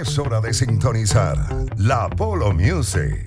[0.00, 1.36] Es hora de sintonizar
[1.76, 3.26] la Polo Music.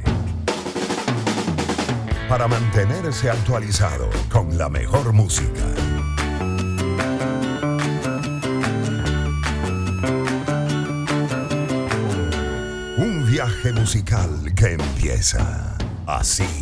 [2.30, 5.66] Para mantenerse actualizado con la mejor música.
[12.98, 15.76] Un viaje musical que empieza
[16.08, 16.61] así.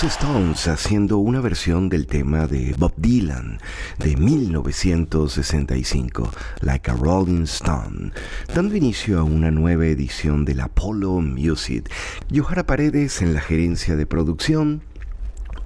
[0.00, 3.58] Los Stones haciendo una versión del tema de Bob Dylan
[3.98, 6.30] de 1965,
[6.60, 8.12] Like a Rolling Stone,
[8.54, 11.90] dando inicio a una nueva edición del Apollo Music.
[12.30, 14.84] Yohara Paredes en la gerencia de producción,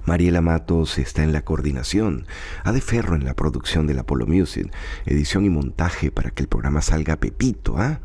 [0.05, 2.25] Mariela Matos está en la coordinación,
[2.63, 4.73] Ade Ferro en la producción del Apollo Music,
[5.05, 7.75] edición y montaje para que el programa salga pepito.
[7.77, 7.99] ¿ah?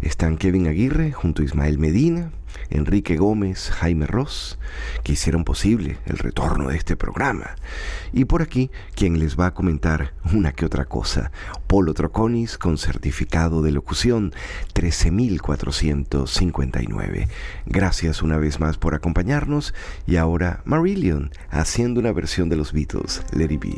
[0.00, 2.30] Están Kevin Aguirre junto a Ismael Medina,
[2.70, 4.58] Enrique Gómez, Jaime Ross,
[5.02, 7.56] que hicieron posible el retorno de este programa.
[8.12, 11.32] Y por aquí, quien les va a comentar una que otra cosa,
[11.66, 14.32] Polo Troconis con certificado de locución
[14.72, 17.28] 13459.
[17.66, 19.74] Gracias una vez más por acompañarnos
[20.06, 23.76] y ahora Marillion haciendo una versión de los Beatles, Let It Be.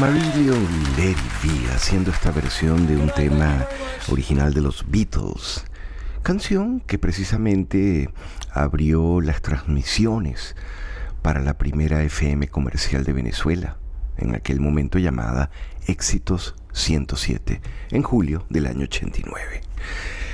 [0.00, 0.66] Marillion
[0.96, 3.66] Levy haciendo esta versión de un tema
[4.10, 5.66] original de los Beatles,
[6.22, 8.08] canción que precisamente
[8.50, 10.56] abrió las transmisiones
[11.20, 13.76] para la primera FM comercial de Venezuela,
[14.16, 15.50] en aquel momento llamada
[15.86, 19.60] Éxitos 107, en julio del año 89.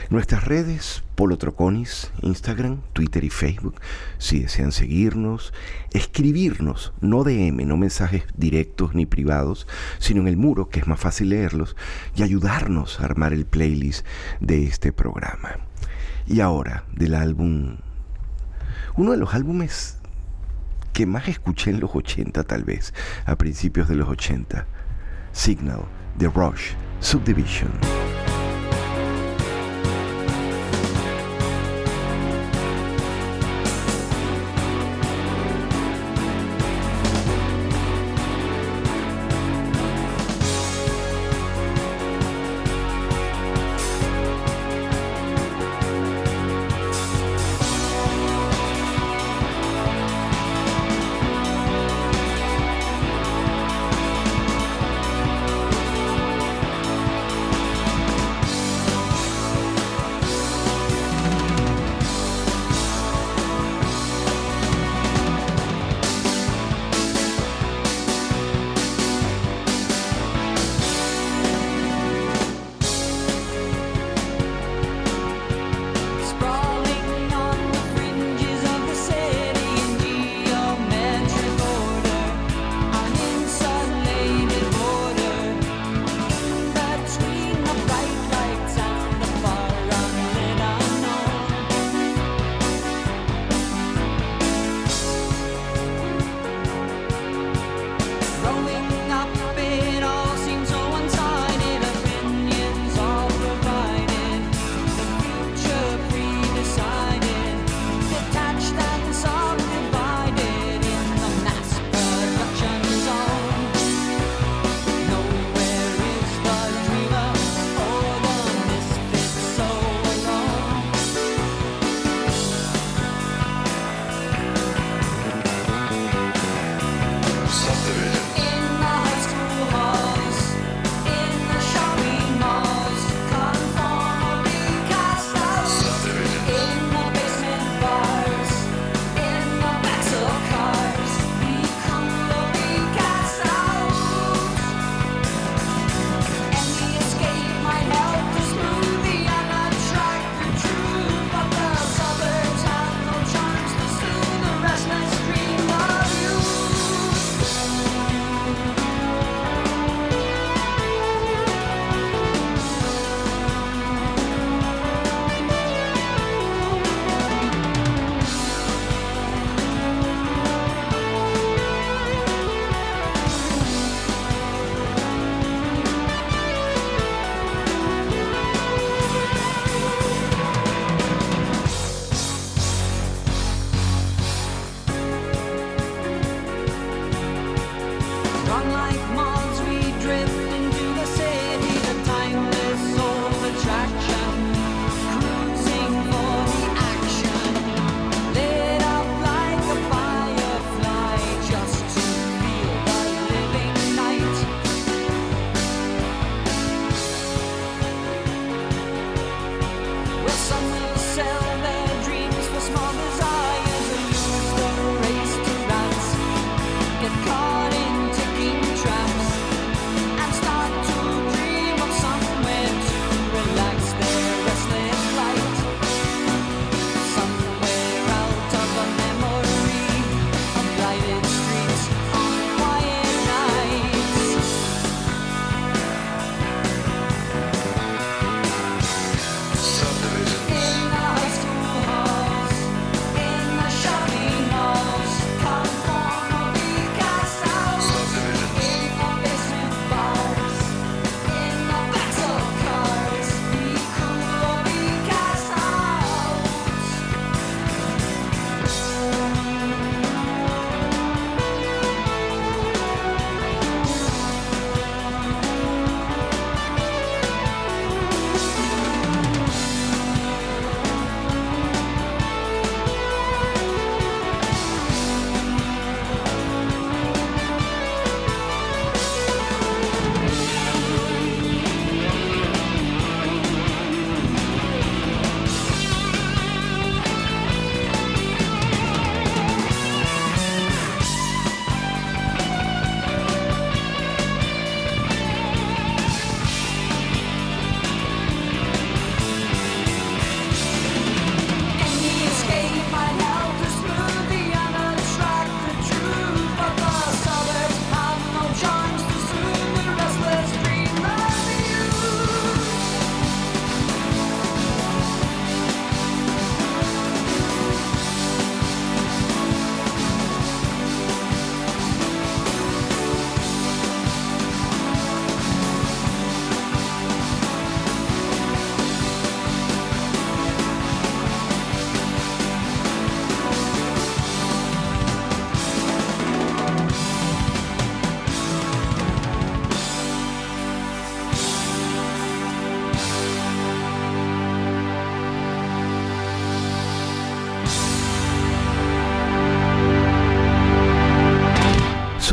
[0.08, 3.80] Nuestras redes, Polo Troconis, Instagram, Twitter y Facebook.
[4.18, 5.52] Si desean seguirnos,
[5.92, 9.66] escribirnos, no DM, no mensajes directos ni privados,
[9.98, 11.74] sino en el muro, que es más fácil leerlos,
[12.14, 14.06] y ayudarnos a armar el playlist
[14.38, 15.58] de este programa.
[16.28, 17.78] Y ahora, del álbum,
[18.94, 19.98] uno de los álbumes
[20.92, 22.94] que más escuché en los 80 tal vez,
[23.24, 24.66] a principios de los 80,
[25.32, 25.82] Signal,
[26.16, 27.72] The Rush, Subdivision.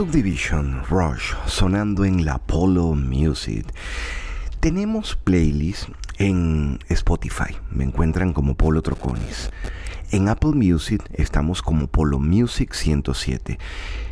[0.03, 3.65] Subdivision Rush sonando en la Polo Music.
[4.59, 5.87] Tenemos playlists
[6.17, 9.49] en Spotify, me encuentran como Polo Troconis.
[10.11, 13.57] En Apple Music estamos como Polo Music 107.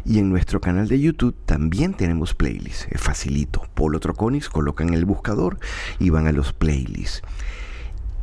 [0.05, 2.87] Y en nuestro canal de YouTube también tenemos playlists.
[2.89, 3.63] Es facilito.
[3.73, 5.59] Polo Troconis colocan el buscador
[5.99, 7.21] y van a los playlists.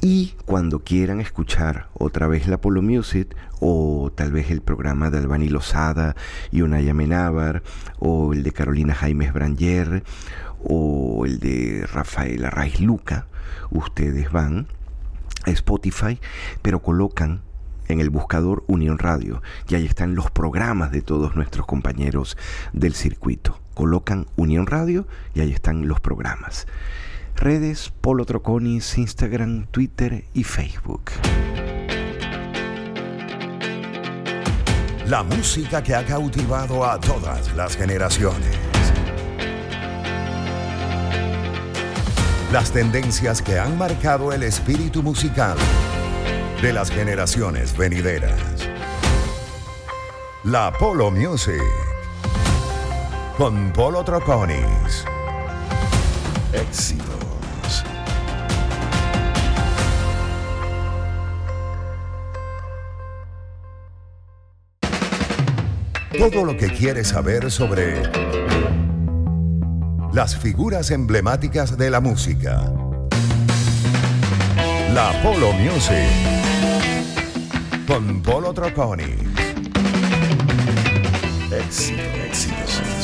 [0.01, 5.19] Y cuando quieran escuchar otra vez la Polo Music o tal vez el programa de
[5.19, 6.15] Albani Lozada
[6.53, 7.65] y Unaya Menábar
[7.99, 10.05] o el de Carolina Jaimes Branger
[10.63, 13.27] o el de Rafael Arraiz Luca,
[13.71, 14.69] ustedes van
[15.45, 16.21] a Spotify,
[16.63, 17.41] pero colocan
[17.89, 22.37] en el buscador Unión Radio y ahí están los programas de todos nuestros compañeros
[22.73, 23.59] del circuito.
[23.75, 26.67] Colocan Unión Radio y ahí están los programas.
[27.41, 31.13] Redes Polo Troconis, Instagram, Twitter y Facebook.
[35.07, 38.59] La música que ha cautivado a todas las generaciones.
[42.51, 45.57] Las tendencias que han marcado el espíritu musical
[46.61, 48.69] de las generaciones venideras.
[50.43, 51.63] La Polo Music.
[53.37, 55.05] Con Polo Troconis.
[56.53, 57.28] Éxito.
[66.17, 68.03] Todo lo que quieres saber sobre
[70.13, 72.73] las figuras emblemáticas de la música.
[74.95, 76.09] La Polo Music.
[77.87, 79.07] Con Polo Troconis.
[81.53, 82.98] Éxito, éxito.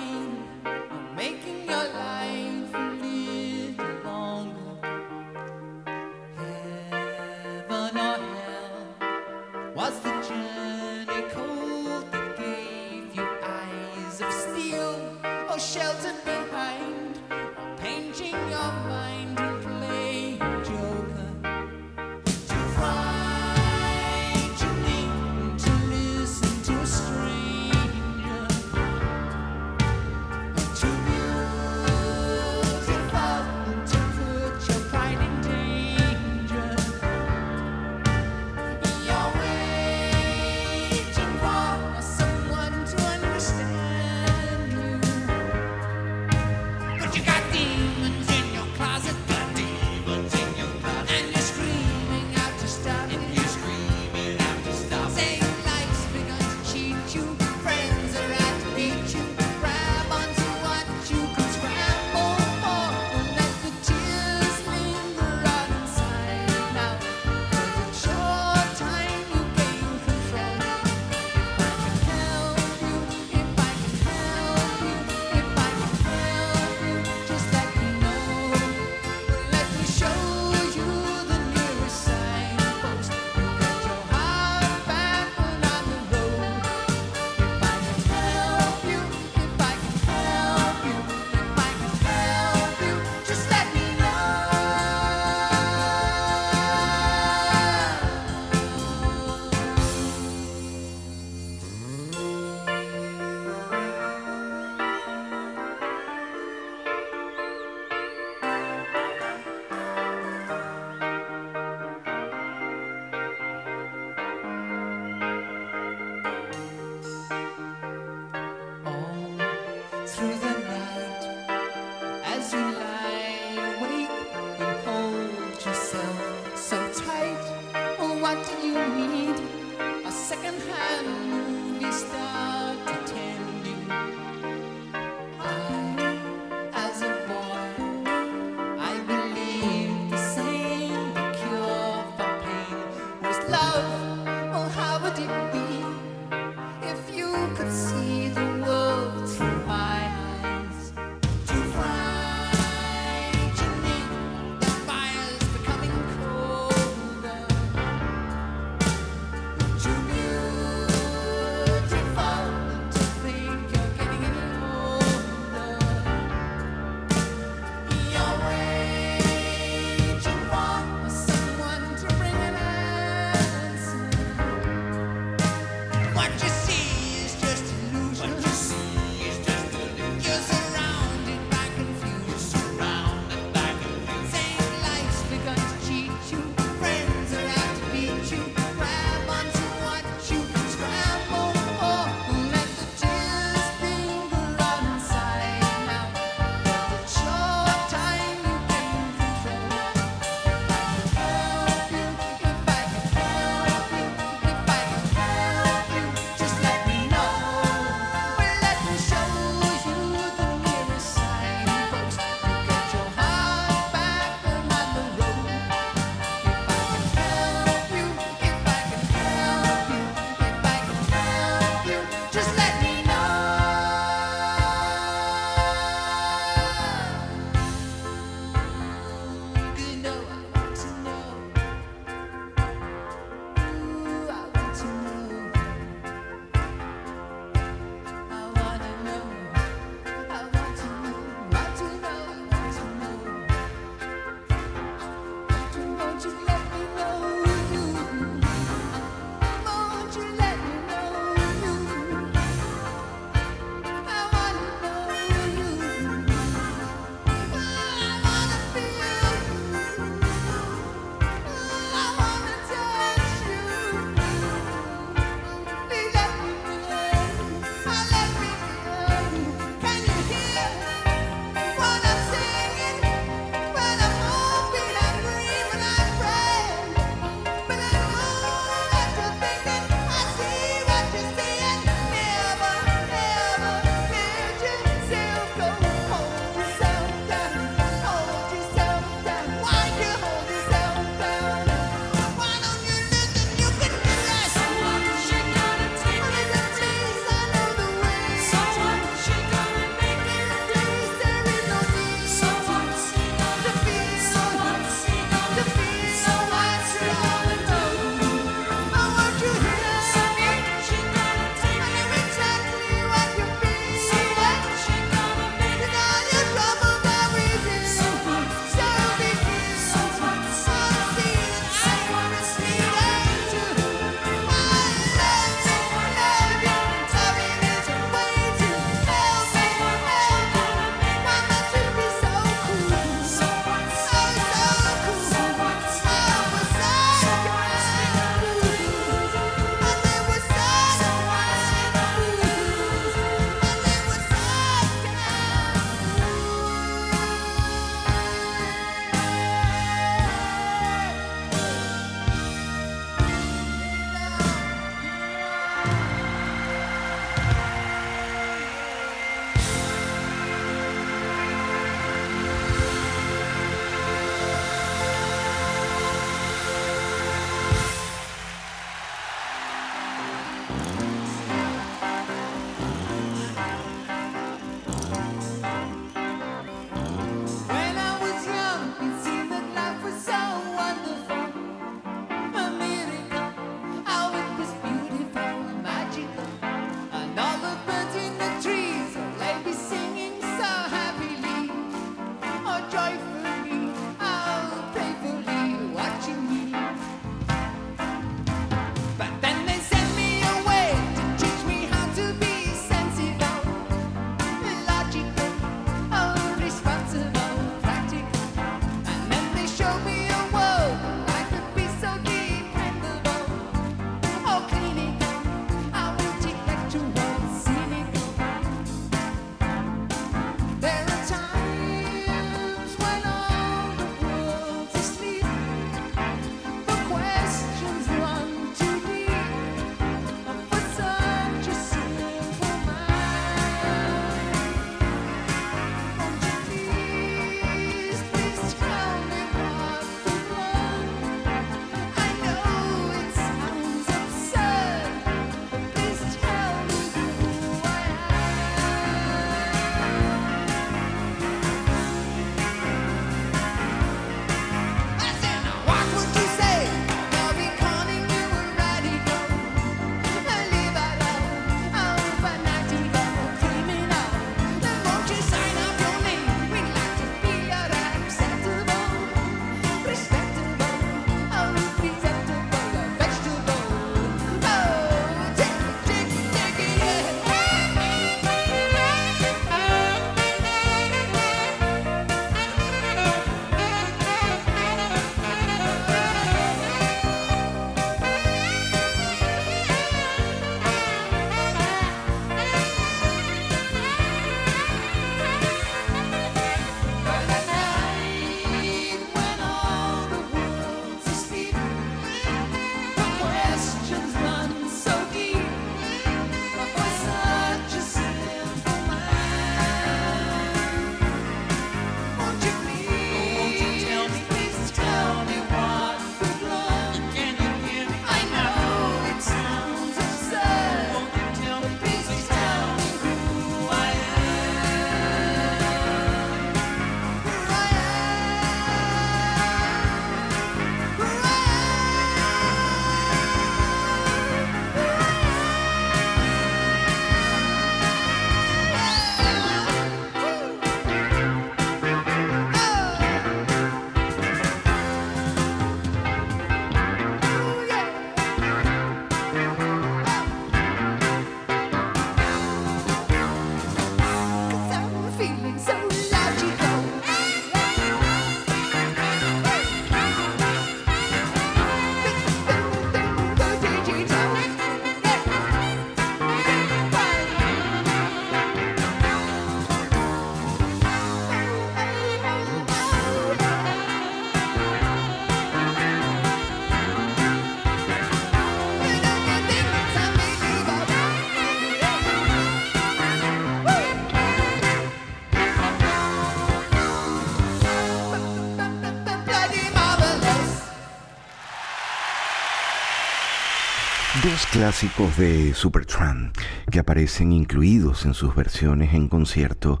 [594.72, 596.54] Clásicos de Supertramp
[596.90, 600.00] que aparecen incluidos en sus versiones en concierto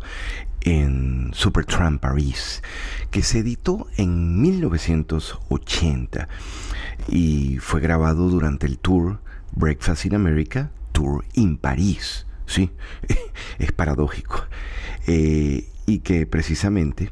[0.60, 2.62] en Supertramp Paris,
[3.10, 6.28] que se editó en 1980
[7.08, 9.20] y fue grabado durante el tour
[9.52, 12.26] Breakfast in America, Tour in París.
[12.46, 12.70] Sí,
[13.58, 14.44] es paradójico.
[15.06, 17.10] Eh, y que precisamente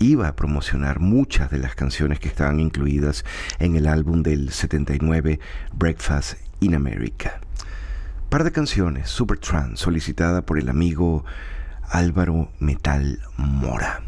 [0.00, 3.24] iba a promocionar muchas de las canciones que estaban incluidas
[3.58, 5.38] en el álbum del 79
[5.72, 7.40] Breakfast in America.
[8.28, 11.24] Par de canciones, Supertramp, solicitada por el amigo
[11.88, 14.02] Álvaro Metal Mora.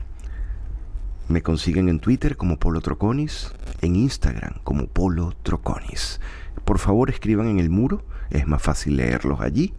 [1.28, 6.20] Me consiguen en Twitter como Polo Troconis, en Instagram como Polo Troconis.
[6.64, 9.72] Por favor escriban en el muro, es más fácil leerlos allí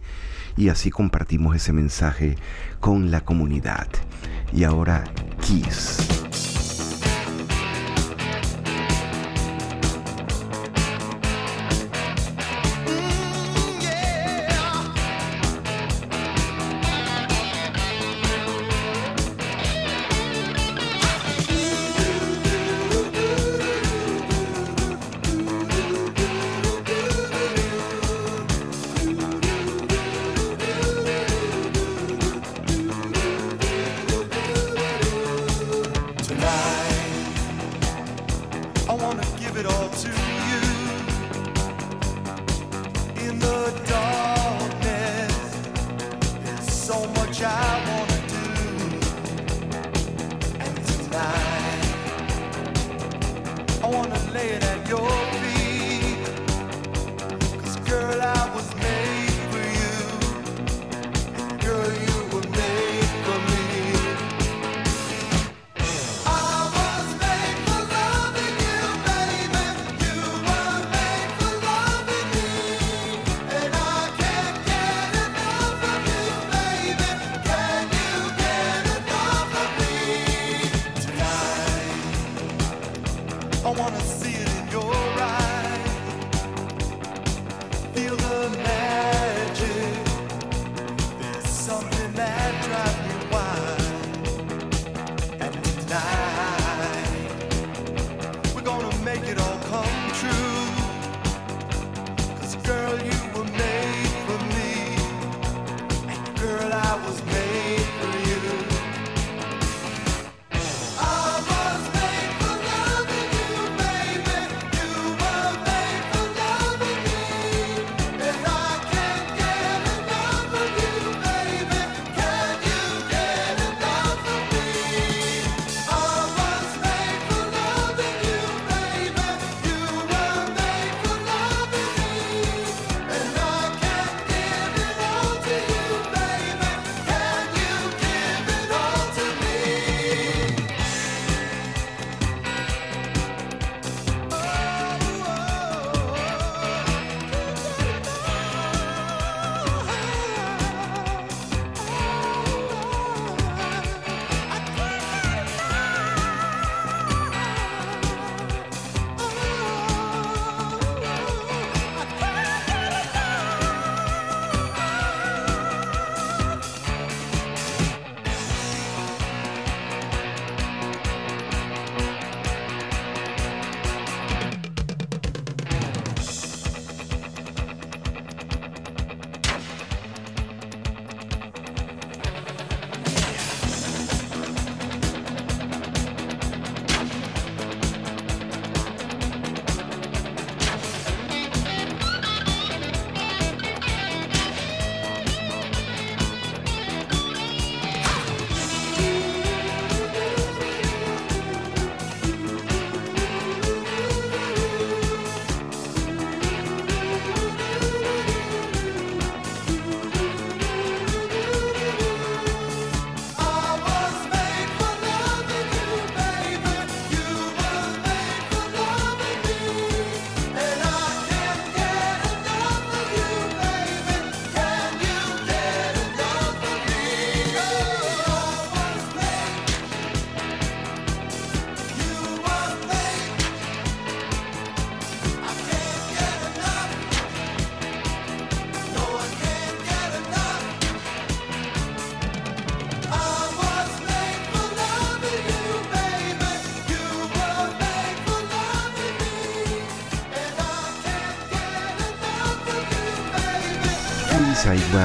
[0.56, 2.36] y así compartimos ese mensaje
[2.80, 3.88] con la comunidad.
[4.52, 5.04] Y ahora,
[5.40, 6.31] Kiss.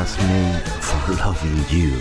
[0.07, 1.91] For Loving You.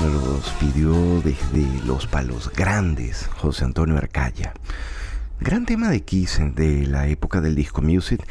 [0.00, 4.52] Nos los pidió desde los palos grandes José Antonio Arcaya.
[5.40, 8.22] Gran tema de Kiss de la época del disco music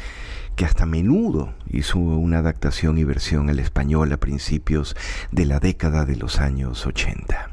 [0.54, 4.94] que hasta menudo hizo una adaptación y versión al español a principios
[5.32, 7.50] de la década de los años 80.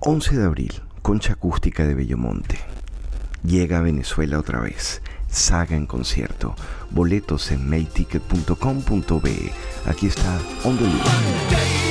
[0.00, 2.58] 11 de abril, Concha Acústica de Bellomonte.
[3.44, 5.02] Llega a Venezuela otra vez.
[5.30, 6.54] Saga en concierto.
[6.90, 9.52] Boletos en mayticket.com.be.
[9.86, 11.87] Aquí está On the Loop.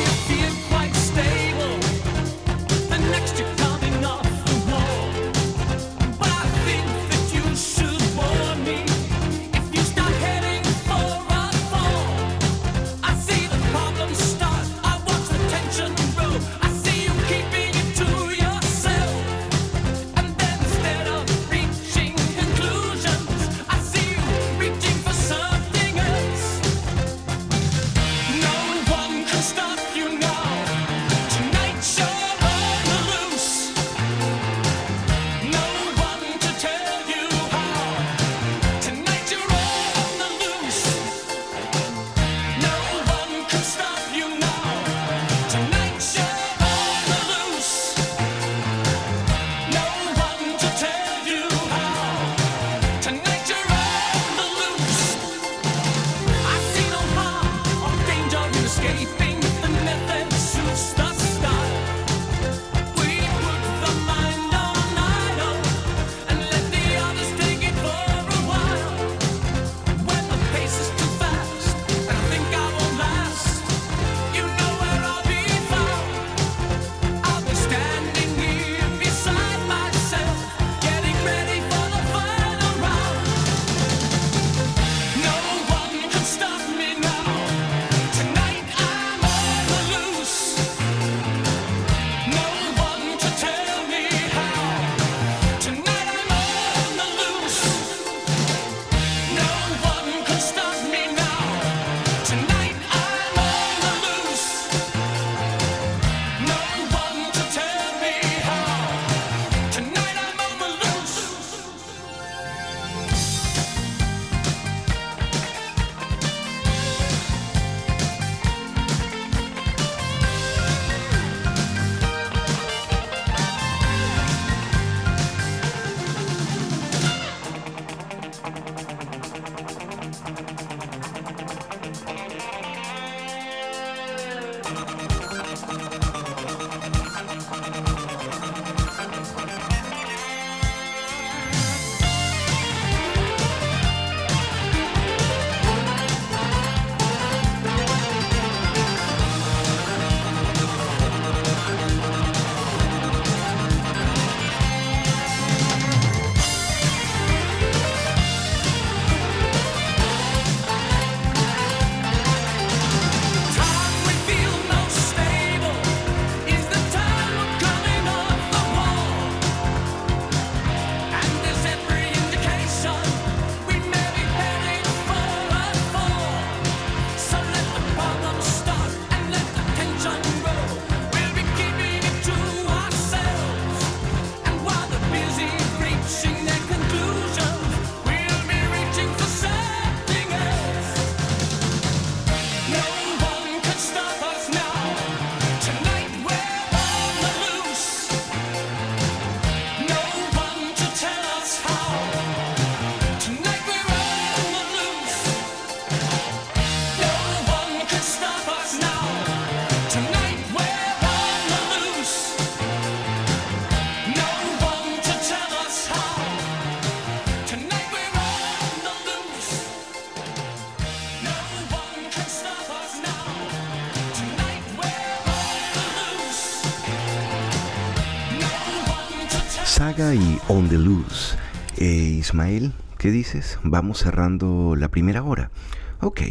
[230.50, 231.36] On the Loose.
[231.76, 231.86] Eh,
[232.20, 233.60] Ismael, ¿qué dices?
[233.64, 235.52] Vamos cerrando la primera hora.
[236.00, 236.22] Ok,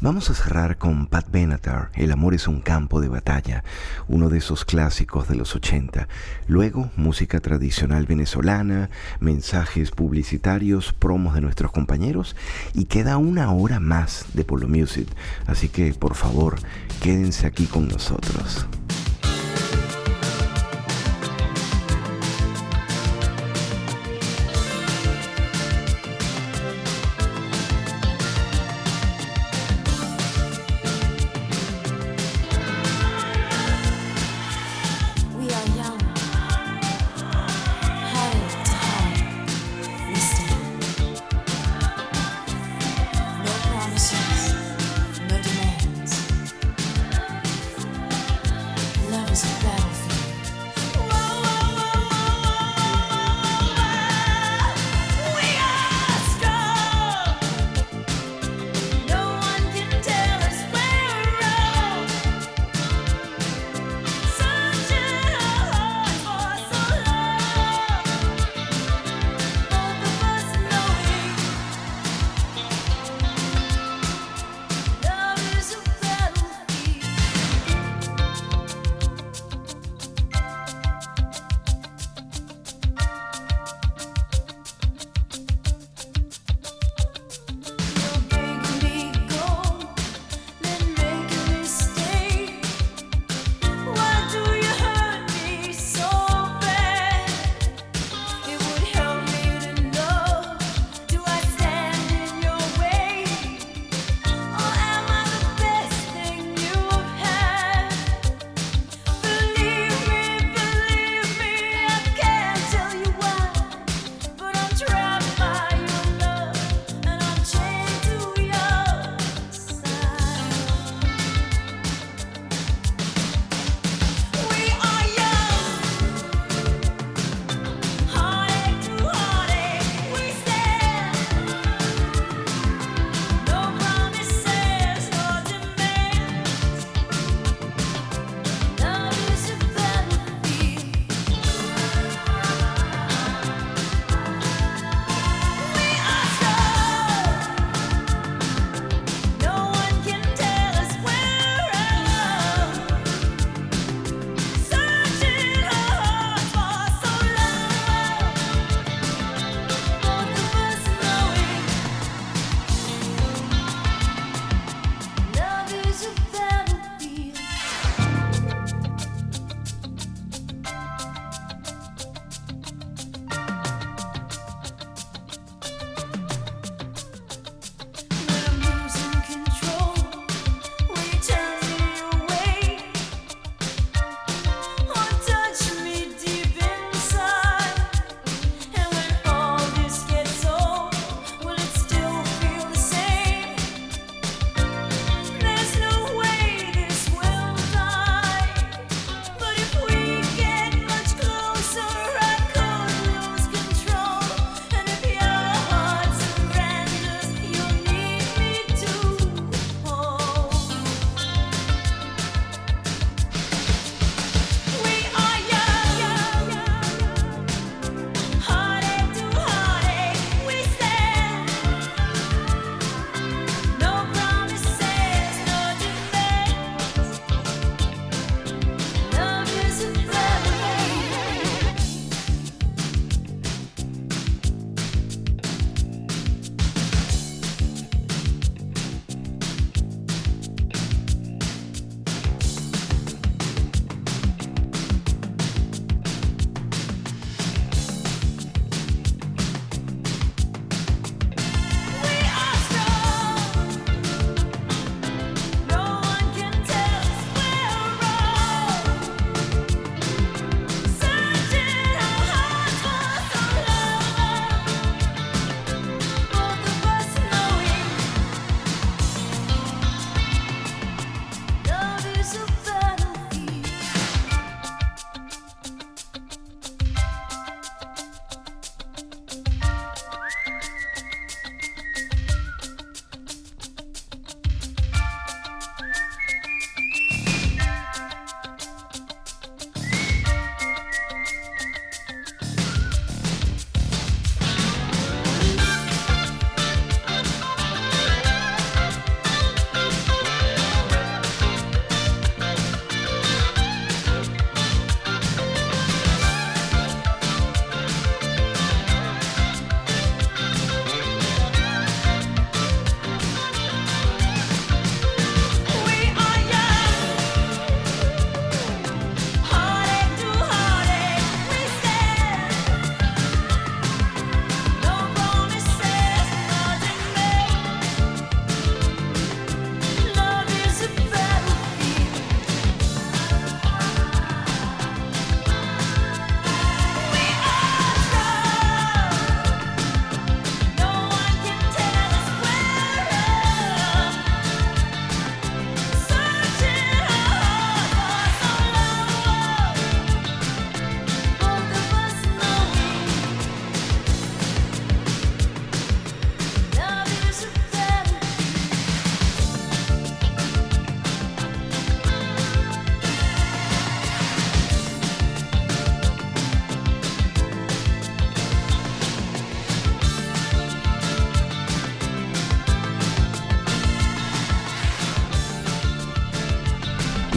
[0.00, 3.62] vamos a cerrar con Pat Benatar, El amor es un campo de batalla,
[4.08, 6.08] uno de esos clásicos de los 80.
[6.48, 8.90] Luego, música tradicional venezolana,
[9.20, 12.34] mensajes publicitarios, promos de nuestros compañeros
[12.72, 15.06] y queda una hora más de Polo Music.
[15.46, 16.56] Así que, por favor,
[17.00, 18.66] quédense aquí con nosotros.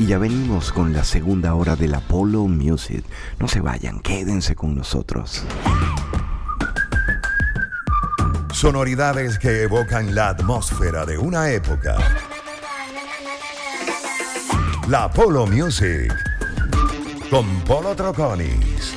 [0.08, 3.04] Ya venimos con la segunda hora del Apollo Music.
[3.40, 5.44] No se vayan, quédense con nosotros.
[8.54, 11.98] Sonoridades que evocan la atmósfera de una época.
[14.88, 16.16] La Apollo Music
[17.30, 18.96] con Polo Troconis.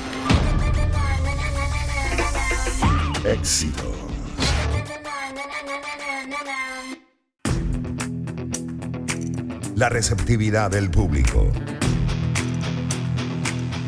[3.25, 4.00] Éxitos.
[9.81, 11.51] La receptividad del público.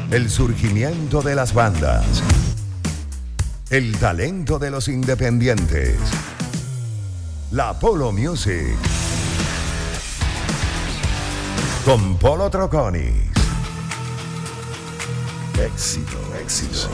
[0.10, 2.24] El surgimiento de las bandas.
[3.70, 6.00] El talento de los independientes.
[7.52, 8.76] La Polo Music.
[11.86, 13.14] Con Polo Troconis.
[15.60, 16.90] Éxito, éxito.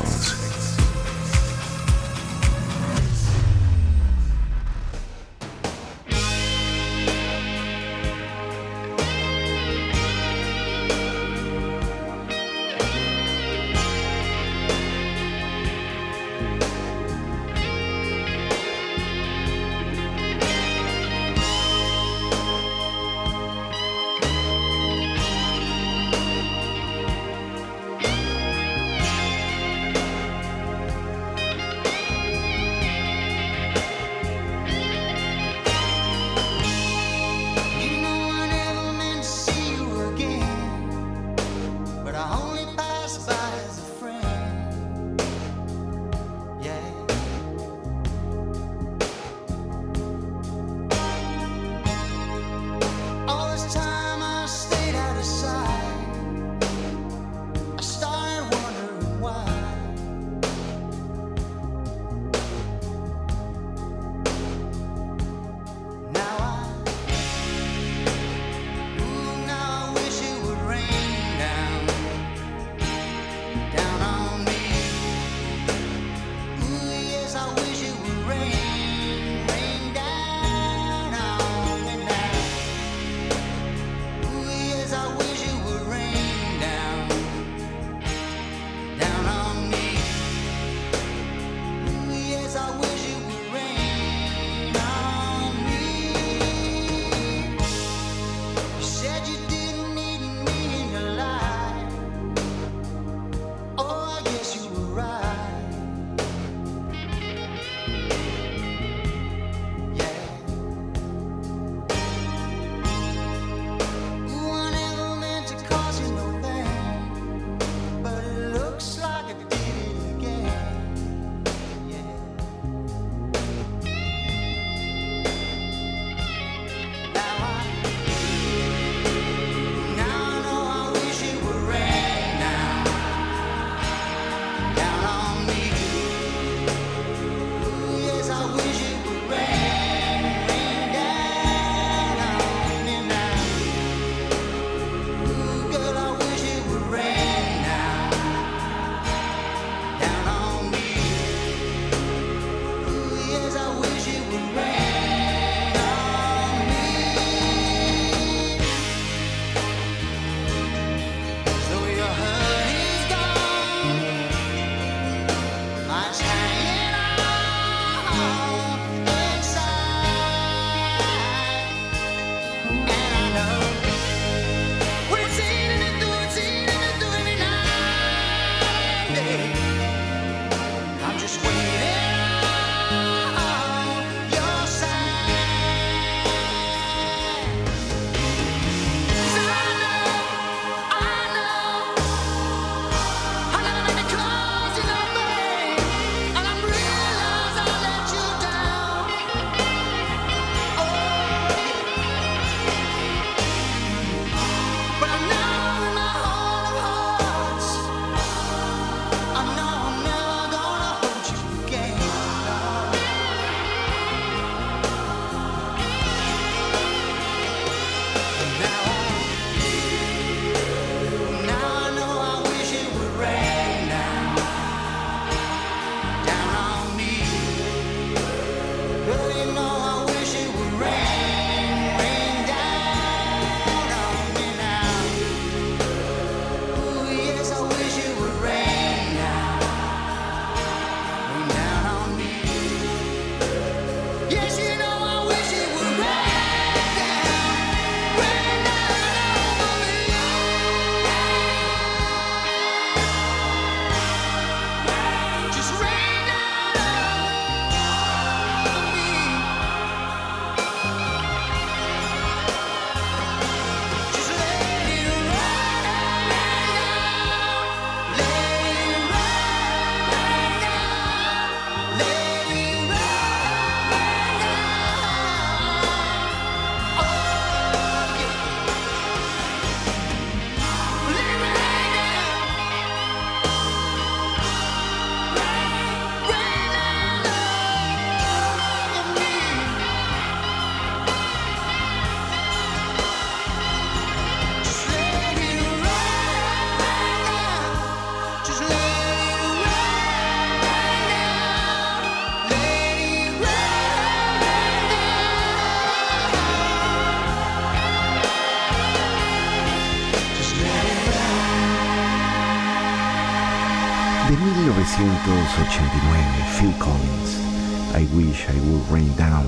[318.49, 319.45] I Would Rain Down.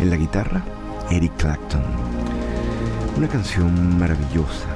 [0.00, 0.64] En la guitarra,
[1.10, 1.82] Eric Clapton.
[3.16, 4.68] Una canción maravillosa.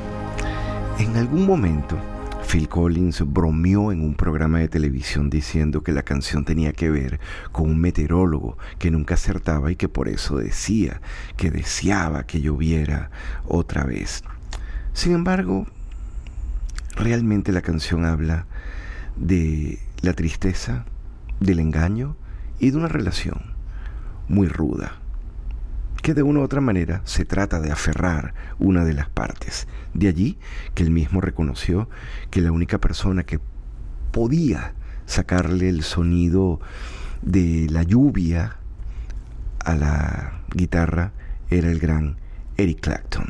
[0.98, 1.96] En algún momento,
[2.46, 7.18] Phil Collins bromeó en un programa de televisión diciendo que la canción tenía que ver
[7.50, 11.00] con un meteorólogo que nunca acertaba y que por eso decía
[11.38, 13.10] que deseaba que lloviera
[13.46, 14.22] otra vez.
[14.92, 15.66] Sin embargo,
[16.94, 18.44] realmente la canción habla
[19.16, 20.84] de la tristeza,
[21.40, 22.16] del engaño
[22.58, 23.51] y de una relación
[24.32, 24.94] muy ruda,
[26.02, 29.68] que de una u otra manera se trata de aferrar una de las partes.
[29.92, 30.38] De allí
[30.74, 31.88] que él mismo reconoció
[32.30, 33.40] que la única persona que
[34.10, 34.72] podía
[35.04, 36.60] sacarle el sonido
[37.20, 38.56] de la lluvia
[39.64, 41.12] a la guitarra
[41.50, 42.16] era el gran
[42.56, 43.28] Eric Clapton.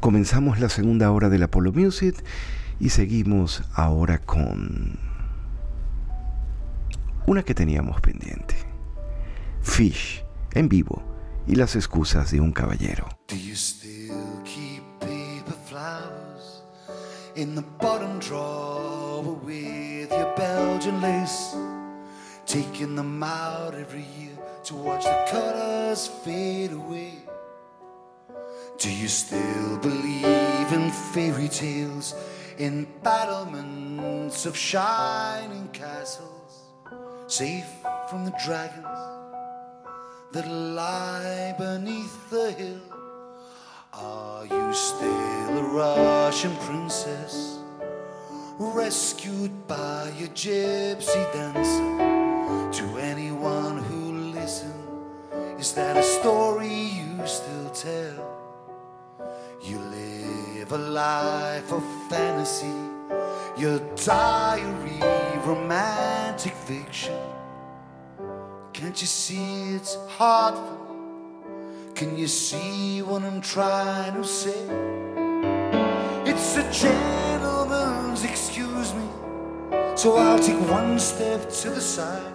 [0.00, 2.16] Comenzamos la segunda hora del Apollo Music
[2.80, 4.98] y seguimos ahora con
[7.26, 8.67] una que teníamos pendiente.
[9.68, 11.02] Fish en vivo
[11.46, 13.08] y las excusas de un caballero.
[13.28, 16.62] Do you still keep paper flowers
[17.36, 21.54] in the bottom drawer with your Belgian lace?
[22.46, 27.12] Taking them out every year to watch the colors fade away.
[28.78, 32.14] Do you still believe in fairy tales?
[32.58, 36.64] in battlements of shining castles,
[37.28, 37.70] safe
[38.10, 39.27] from the dragons
[40.32, 42.80] that lie beneath the hill.
[43.94, 47.58] Are you still a Russian princess,
[48.58, 51.96] rescued by a gypsy dancer?
[52.70, 54.74] To anyone who listens,
[55.58, 58.36] is that a story you still tell?
[59.62, 62.76] You live a life of fantasy,
[63.56, 65.00] your diary,
[65.46, 67.18] romantic fiction.
[68.78, 70.78] Can't you see it's heartful?
[71.96, 74.62] Can you see what I'm trying to say?
[76.24, 79.08] It's a gentleman's excuse me,
[79.96, 82.32] so I'll take one step to the side.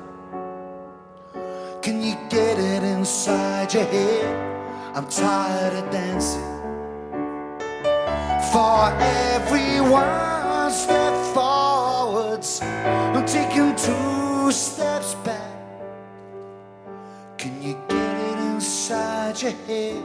[1.81, 4.97] Can you get it inside your head?
[4.97, 6.43] I'm tired of dancing
[8.51, 8.91] for
[9.31, 15.15] everyone step forwards I'm taking two steps
[19.43, 20.03] your head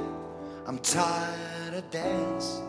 [0.66, 2.67] I'm tired of dancing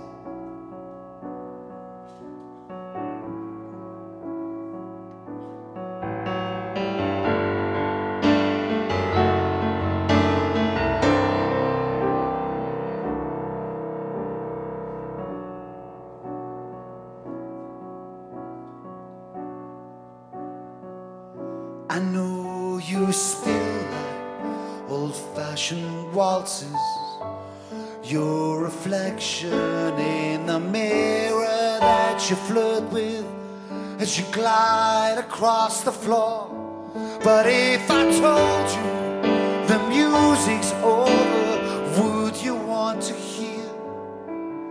[32.29, 33.25] you flirt with
[33.99, 36.47] as you glide across the floor.
[37.23, 41.49] But if I told you the music's over,
[41.97, 43.65] would you want to hear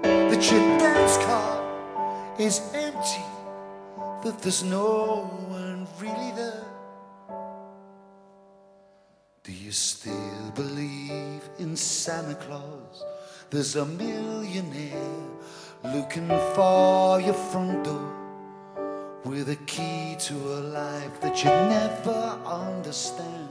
[0.03, 3.27] that your dance card is empty,
[4.23, 6.65] that there's no one really there?
[9.43, 13.05] Do you still believe in Santa Claus?
[13.51, 15.25] There's a millionaire
[15.85, 18.15] looking for your front door
[19.25, 23.49] with a key to a life that you never understand.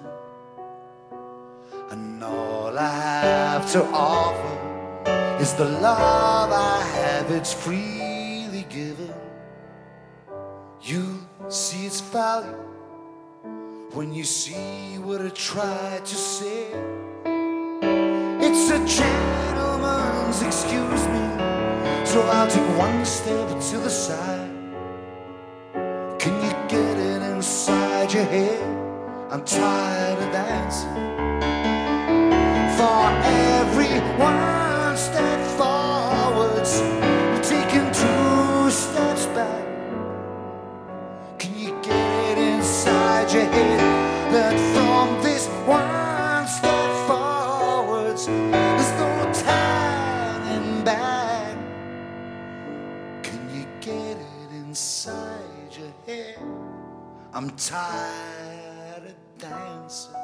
[1.90, 9.14] And all I have to offer is the love I have, it's freely given.
[10.82, 11.20] You
[11.50, 12.68] see its value
[13.94, 16.68] when you see what I tried to say.
[18.40, 21.26] It's a gentleman's excuse me,
[22.08, 24.50] so I'll take one step to the side.
[26.18, 28.64] Can you get it inside your head?
[29.30, 31.17] I'm tired of dancing.
[57.38, 60.16] I'm tired of dancing.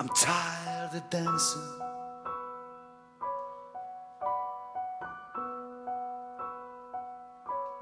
[0.00, 1.80] I'm tired of dancing.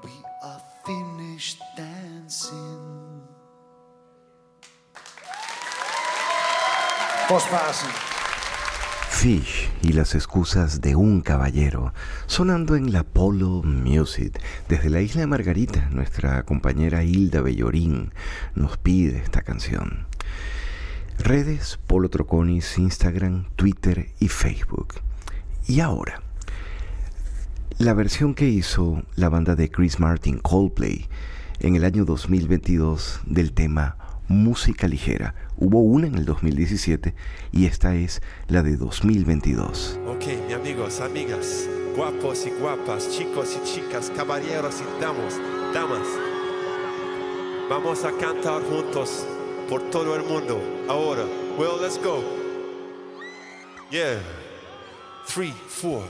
[0.03, 0.11] We
[0.43, 3.23] are finished dancing.
[7.27, 8.12] Postpassen.
[9.13, 11.93] Fish y las excusas de un caballero
[12.25, 14.41] sonando en la Polo Music.
[14.67, 18.11] Desde la isla de Margarita, nuestra compañera Hilda Bellorín
[18.55, 20.07] nos pide esta canción.
[21.19, 24.95] Redes Polo Troconis, Instagram, Twitter y Facebook.
[25.67, 26.21] Y ahora,
[27.77, 31.07] la versión que hizo la banda de Chris Martin Coldplay
[31.59, 33.95] en el año 2022 del tema
[34.27, 35.35] Música Ligera.
[35.57, 37.13] Hubo una en el 2017
[37.51, 39.99] y esta es la de 2022.
[40.07, 45.39] Ok, mi amigos, amigas, guapos y guapas, chicos y chicas, caballeros y damas,
[45.73, 46.07] damas.
[47.69, 49.25] Vamos a cantar juntos
[49.69, 50.61] por todo el mundo.
[50.87, 51.23] Ahora,
[51.57, 52.23] well, let's go.
[53.89, 54.19] Yeah.
[55.25, 56.03] Three, four.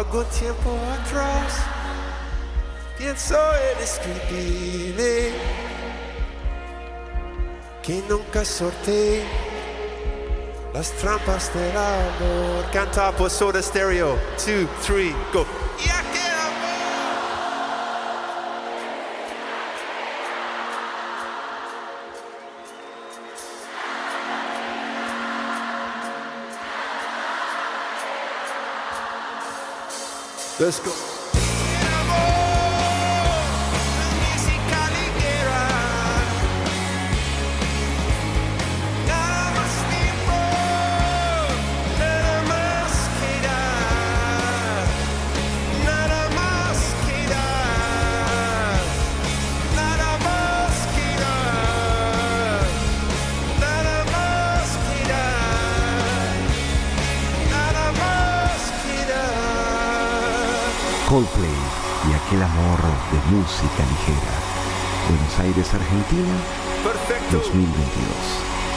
[0.00, 1.60] Algo tiempo atrás
[2.96, 5.32] pienso en escribirle
[7.82, 9.22] que nunca sorteé
[10.72, 12.70] las trampas del amor.
[12.72, 14.16] Canta por Soda Stereo.
[14.38, 15.59] Two, three, go.
[30.60, 31.09] Let's go.
[61.20, 61.60] Coldplay
[62.08, 62.80] y aquel amor
[63.12, 64.32] de música ligera.
[65.06, 66.32] Buenos Aires, Argentina,
[67.30, 67.68] 2022.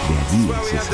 [0.09, 0.91] De allí esa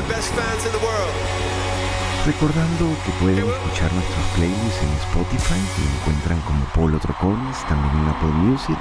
[2.28, 8.10] Recordando que pueden escuchar nuestros playlists en Spotify, que encuentran como Polo Troconis, también en
[8.10, 8.78] Apple Music,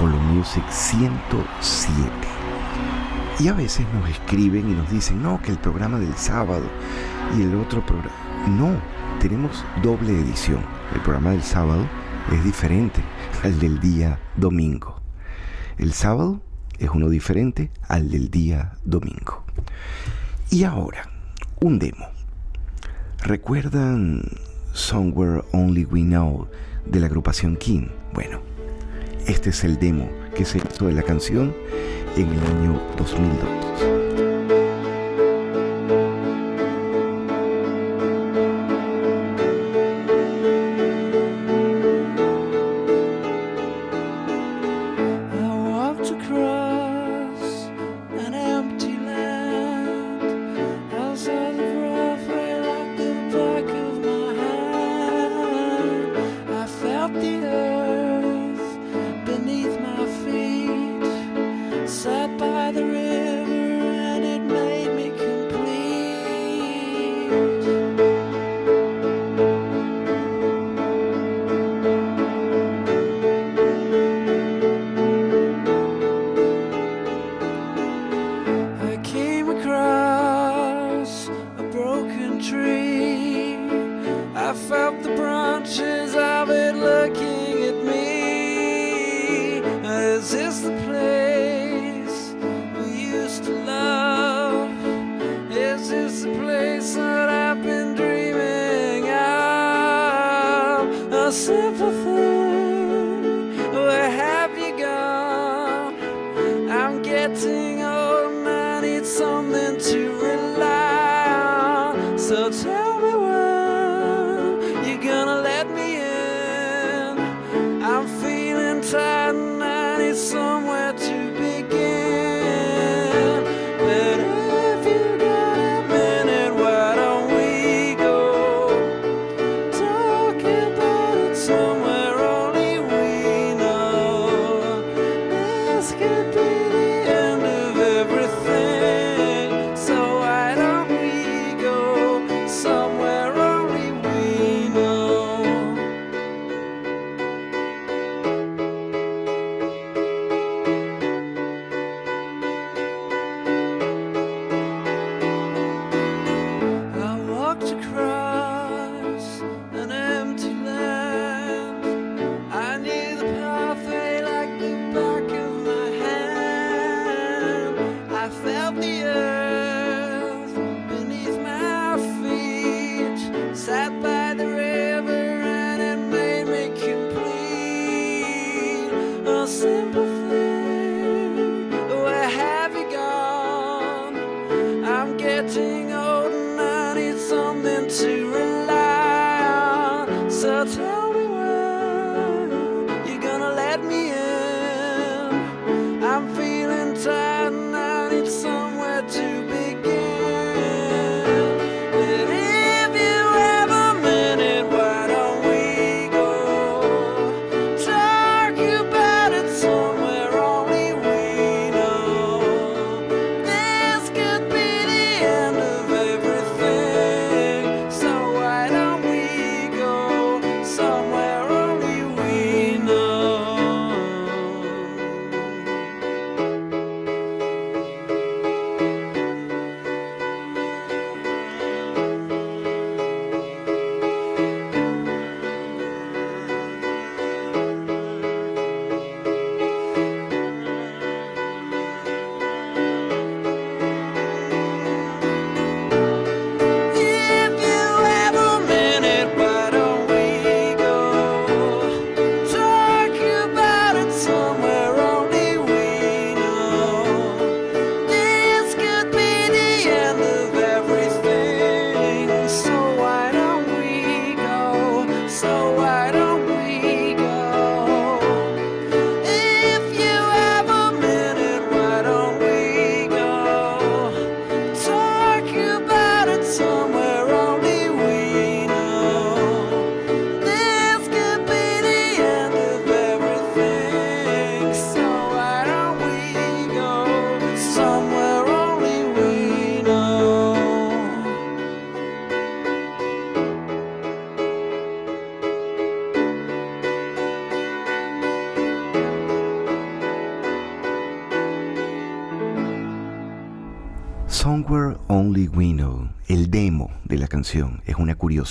[0.00, 2.10] Polo Music 107.
[3.38, 6.64] Y a veces nos escriben y nos dicen, no, que el programa del sábado
[7.38, 8.16] y el otro programa.
[8.48, 8.72] No,
[9.20, 10.64] tenemos doble edición.
[10.92, 11.86] El programa del sábado
[12.32, 13.02] es diferente
[13.42, 15.00] al del día domingo.
[15.78, 16.40] El sábado
[16.78, 19.44] es uno diferente al del día domingo.
[20.50, 21.10] Y ahora,
[21.60, 22.06] un demo.
[23.22, 24.22] ¿Recuerdan
[24.72, 26.48] Somewhere Only We Know
[26.86, 27.88] de la agrupación King?
[28.14, 28.40] Bueno,
[29.26, 31.54] este es el demo que se hizo de la canción
[32.16, 33.59] en el año 2002.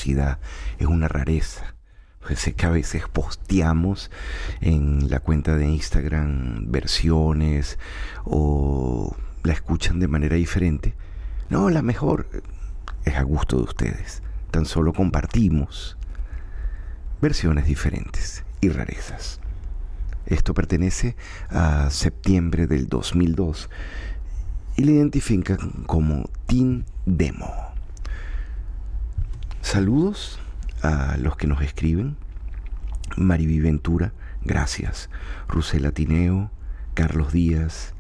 [0.08, 1.76] Es una rareza.
[2.22, 4.12] Pues sé que a veces posteamos
[4.62, 7.80] en la cuenta de Instagram versiones
[8.26, 10.96] o la escuchan de manera diferente.
[11.50, 12.28] No, la mejor
[13.06, 14.22] es a gusto de ustedes.
[14.52, 15.98] Tan solo compartimos
[17.22, 19.40] versiones diferentes y rarezas.
[20.26, 21.16] Esto pertenece
[21.50, 23.70] a septiembre del 2002
[24.78, 27.69] y le identifican como Teen Demo.
[29.62, 30.40] Saludos
[30.82, 32.18] a los que nos escriben.
[33.18, 35.10] Mariví Ventura, gracias.
[35.48, 36.52] Rusela Tineo,
[36.94, 37.94] Carlos Díaz,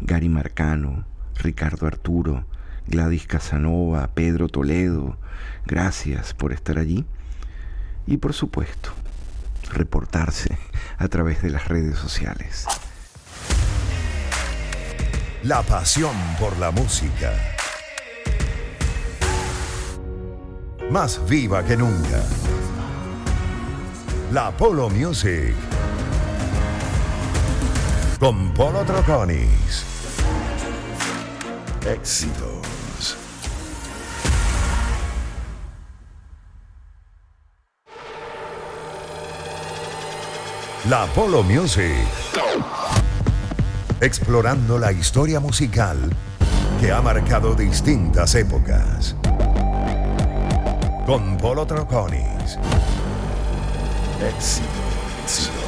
[0.00, 1.04] Gary Marcano,
[1.36, 2.46] Ricardo Arturo,
[2.86, 5.18] Gladys Casanova, Pedro Toledo,
[5.66, 7.04] gracias por estar allí.
[8.06, 8.90] Y por supuesto,
[9.72, 10.58] reportarse
[10.98, 12.66] a través de las redes sociales.
[15.42, 17.32] La pasión por la música.
[20.90, 22.20] Más viva que nunca.
[24.32, 25.54] La Polo Music.
[28.18, 29.84] Con Polo Troconis.
[31.86, 33.16] Éxitos.
[40.88, 42.04] La Polo Music.
[44.00, 45.98] Explorando la historia musical
[46.80, 49.14] que ha marcado distintas épocas.
[51.10, 52.56] Con Polo Troconis.
[54.22, 55.59] Éxitos.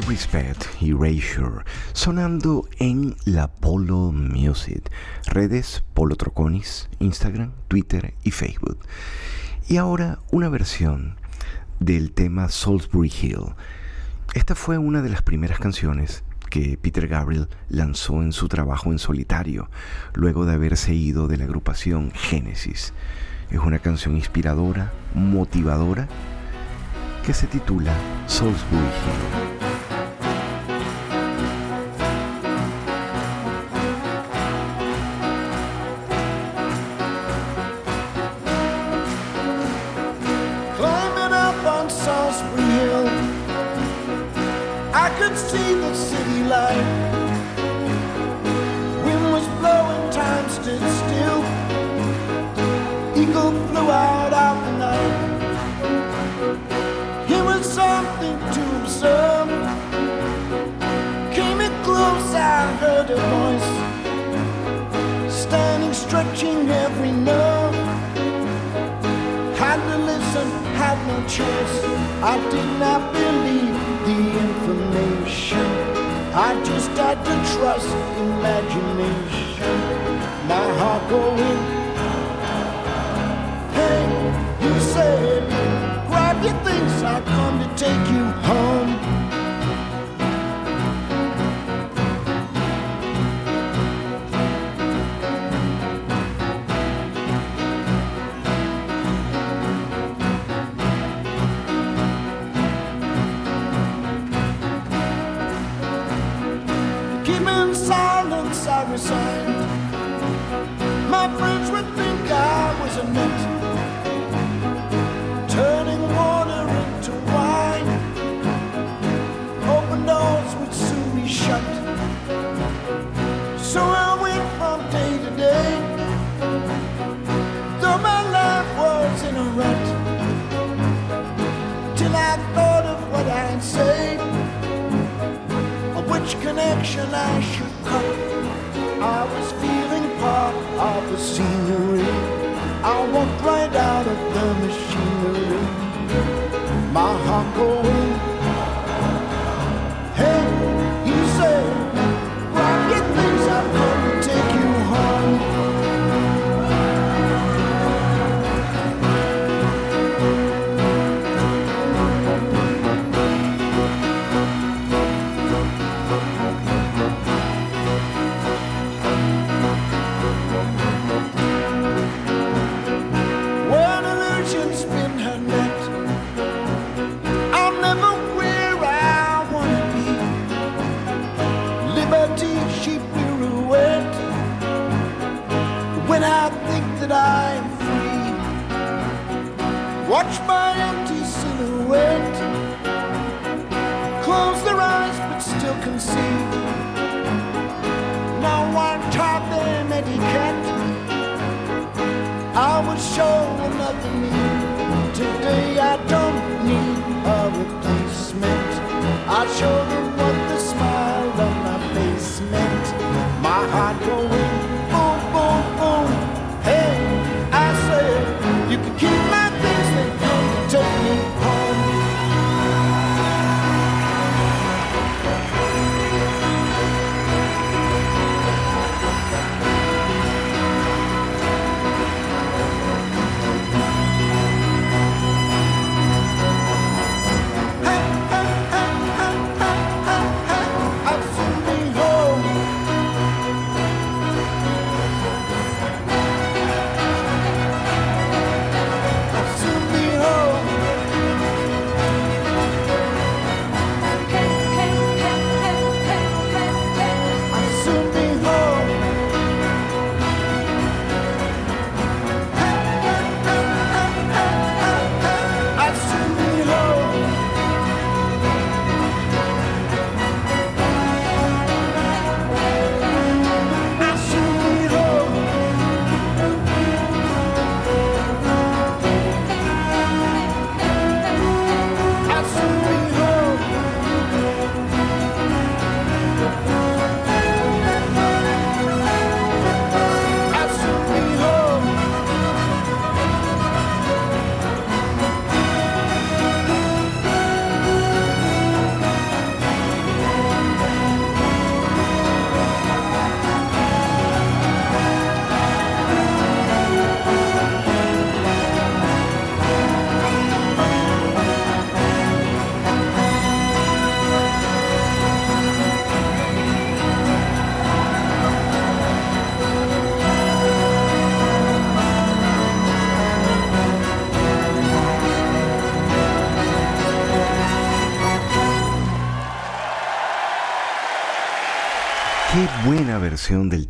[0.00, 4.90] Little Respect, Erasure, sonando en la Polo Music,
[5.26, 8.78] redes Polo Troconis, Instagram, Twitter y Facebook.
[9.68, 11.16] Y ahora una versión
[11.80, 13.54] del tema Salisbury Hill.
[14.34, 18.98] Esta fue una de las primeras canciones que Peter Gabriel lanzó en su trabajo en
[18.98, 19.68] solitario,
[20.14, 22.94] luego de haberse ido de la agrupación Genesis.
[23.50, 26.08] Es una canción inspiradora, motivadora,
[27.26, 27.92] que se titula
[28.26, 29.49] Salisbury Hill.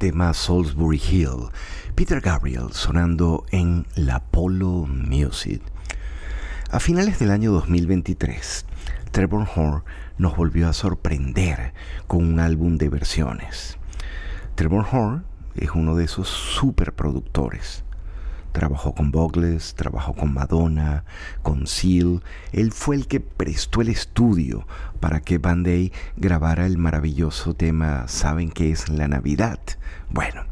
[0.01, 1.51] Tema Salisbury Hill.
[1.95, 5.61] Peter Gabriel sonando en la Polo Music.
[6.71, 8.65] A finales del año 2023,
[9.11, 9.83] Trevor Horn
[10.17, 11.75] nos volvió a sorprender
[12.07, 13.77] con un álbum de versiones.
[14.55, 17.85] Trevor Horn es uno de esos superproductores.
[18.53, 21.05] Trabajó con Bogles, trabajó con Madonna,
[21.43, 22.23] con Seal.
[22.53, 24.67] Él fue el que prestó el estudio
[24.99, 29.61] para que Band Aid grabara el maravilloso tema ¿Saben qué es la Navidad?
[30.11, 30.45] Bueno,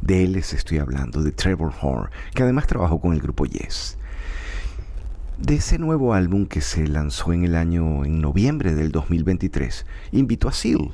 [0.00, 3.98] de él les estoy hablando, de Trevor Horn, que además trabajó con el grupo Yes.
[5.38, 10.48] De ese nuevo álbum que se lanzó en el año en noviembre del 2023, invitó
[10.48, 10.90] a Seal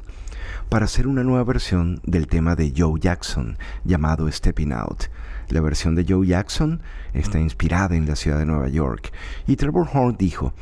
[0.69, 5.05] para hacer una nueva versión del tema de Joe Jackson llamado Stepping Out.
[5.49, 6.81] La versión de Joe Jackson
[7.13, 9.13] está inspirada en la ciudad de Nueva York
[9.47, 10.53] y Trevor Horn dijo,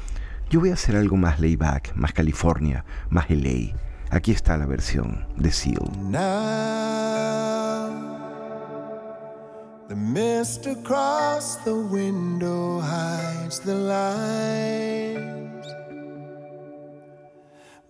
[0.50, 3.76] yo voy a hacer algo más layback, más California, más LA.
[4.10, 5.90] Aquí está la versión de Seal.
[9.90, 15.40] The mist across the window hides the lines.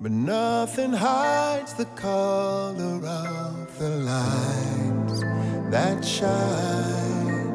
[0.00, 5.22] But nothing hides the color of the lights
[5.70, 7.48] that shine.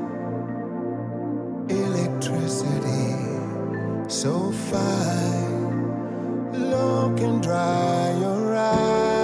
[1.70, 3.16] Electricity
[4.08, 5.92] so fine.
[6.54, 9.15] Look and dry your eyes.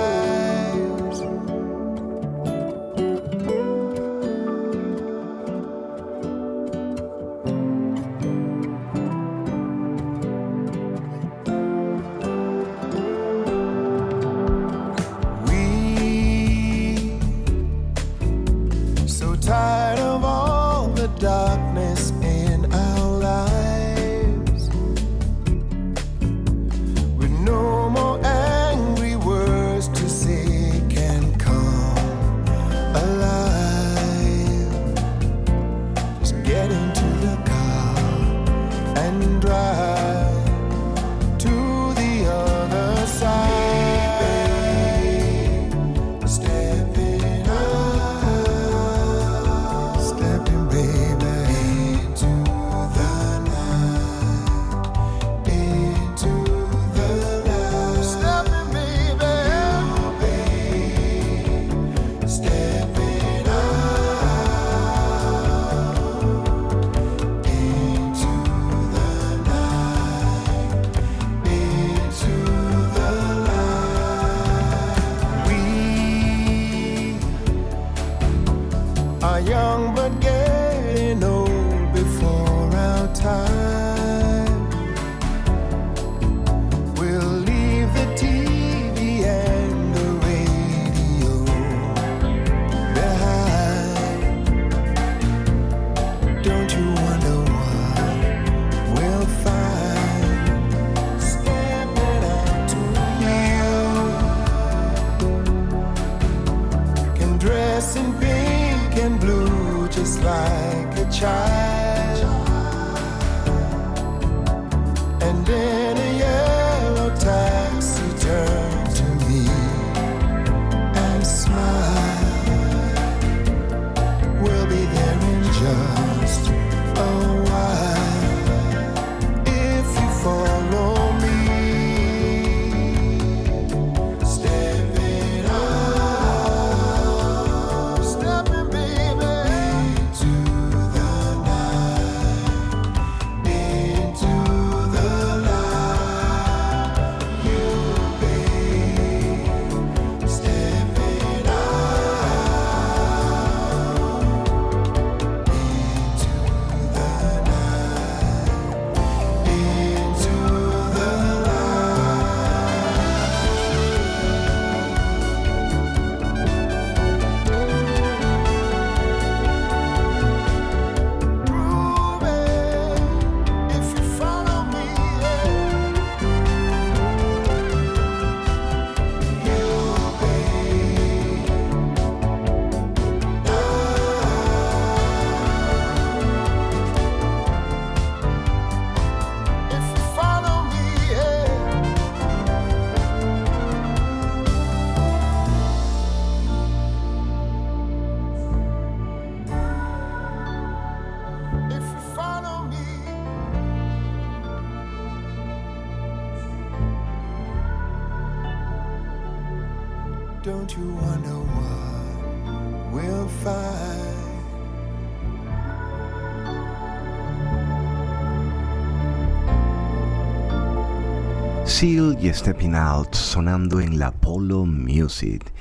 [221.81, 225.51] Seal y Stepping Out sonando en la Polo Music.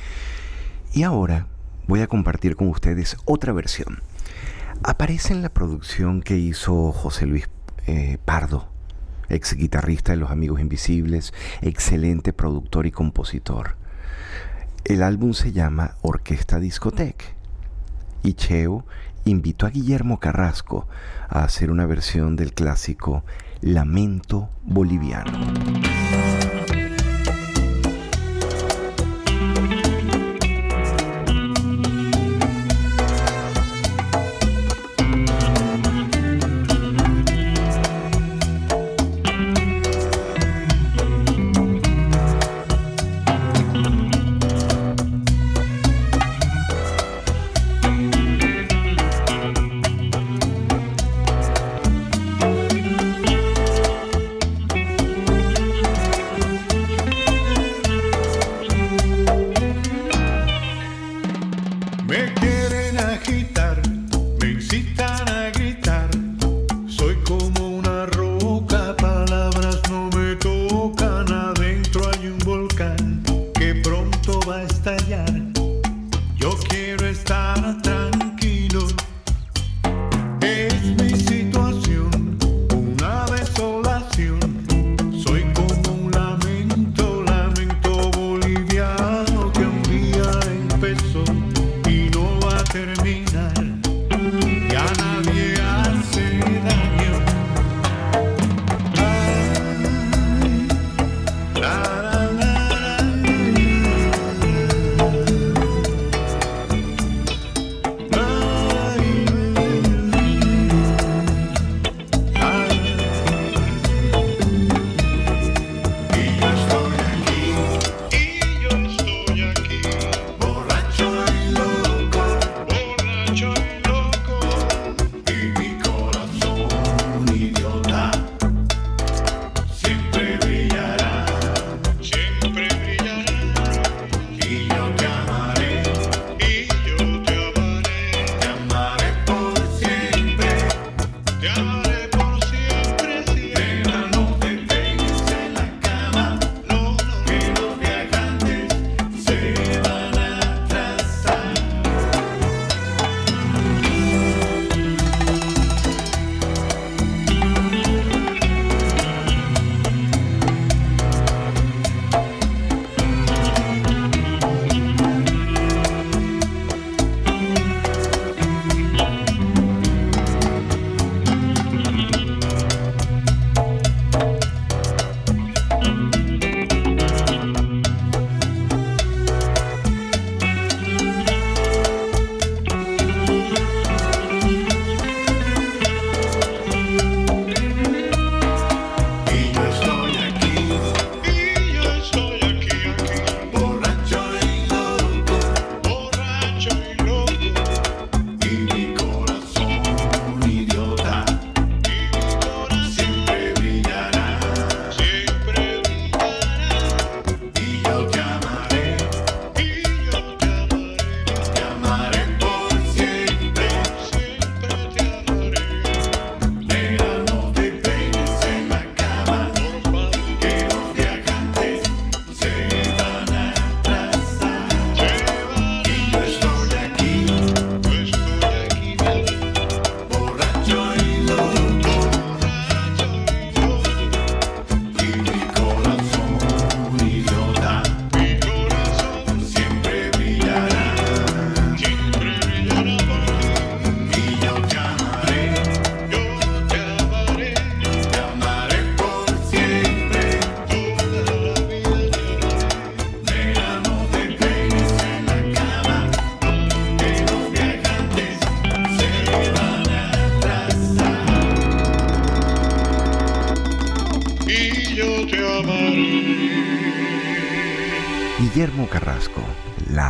[0.93, 1.47] Y ahora
[1.87, 4.03] voy a compartir con ustedes otra versión.
[4.83, 7.49] Aparece en la producción que hizo José Luis
[7.87, 8.69] eh, Pardo,
[9.31, 11.33] ex guitarrista de Los Amigos Invisibles,
[11.63, 13.77] excelente productor y compositor.
[14.85, 17.35] El álbum se llama Orquesta Discotec.
[18.23, 18.85] Y Cheo
[19.25, 20.87] invitó a Guillermo Carrasco
[21.31, 23.25] a hacer una versión del clásico
[23.63, 25.33] Lamento Boliviano.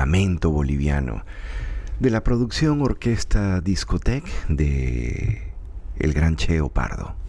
[0.00, 1.26] lamento boliviano
[1.98, 5.52] de la producción Orquesta Discotec de
[5.98, 7.19] el gran Cheo Pardo.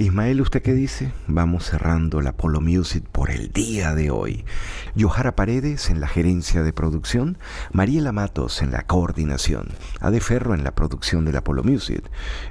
[0.00, 1.12] Ismael, ¿usted qué dice?
[1.26, 4.46] Vamos cerrando la Polo Music por el día de hoy.
[4.94, 7.36] Yohara Paredes en la gerencia de producción,
[7.72, 9.68] Mariela Matos en la coordinación,
[10.00, 12.02] Ade Ferro en la producción de la Polo Music,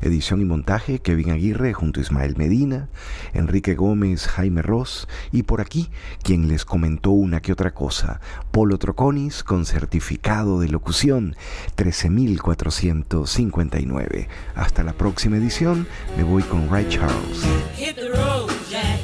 [0.01, 2.88] edición y montaje Kevin Aguirre junto a Ismael Medina,
[3.34, 5.89] Enrique Gómez, Jaime Ross y por aquí
[6.21, 8.21] quien les comentó una que otra cosa,
[8.51, 11.35] Polo Troconis con certificado de locución
[11.77, 14.30] 13459.
[14.53, 17.39] Hasta la próxima edición, me voy con Ray Charles.
[17.76, 18.99] Hit the road, Jack.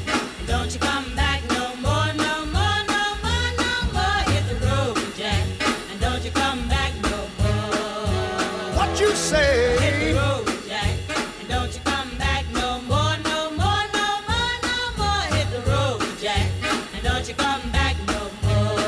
[0.47, 4.19] Don't you come back no more, no more, no more, no more.
[4.31, 5.43] Hit the road, Jack.
[5.91, 8.75] And don't you come back no more.
[8.77, 9.77] What you say?
[9.79, 10.95] Hit the road, Jack.
[11.39, 15.23] And don't you come back no more, no more, no more, no more.
[15.35, 16.47] Hit the road, Jack.
[16.93, 18.79] And don't you come back no more.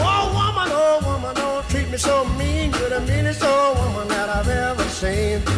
[0.00, 2.72] Oh woman, oh woman, don't treat me so mean.
[2.72, 5.42] You're the meanest old woman that I've ever seen.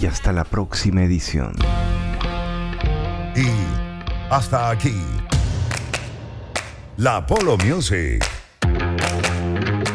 [0.00, 1.54] Y hasta la próxima edición.
[3.36, 3.48] Y
[4.30, 5.00] hasta aquí.
[6.96, 8.24] La Polo Music.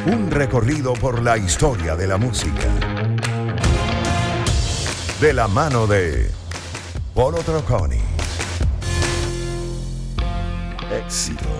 [0.06, 2.68] Un recorrido por la historia de la música.
[5.20, 6.30] De la mano de
[7.14, 8.02] Polo Troconis.
[10.92, 11.53] Éxito.